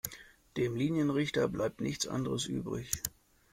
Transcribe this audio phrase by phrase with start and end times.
[0.57, 2.89] Dem Linienrichter bleibt nichts anderes übrig.